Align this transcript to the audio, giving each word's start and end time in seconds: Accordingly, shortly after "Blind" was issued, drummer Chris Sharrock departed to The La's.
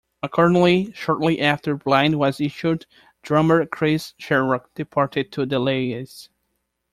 Accordingly, 0.23 0.91
shortly 0.95 1.39
after 1.39 1.77
"Blind" 1.77 2.17
was 2.17 2.41
issued, 2.41 2.87
drummer 3.21 3.67
Chris 3.67 4.15
Sharrock 4.19 4.73
departed 4.73 5.31
to 5.33 5.45
The 5.45 5.59
La's. 5.59 6.27